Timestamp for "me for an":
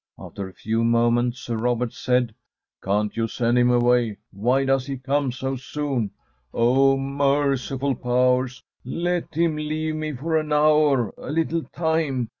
9.95-10.51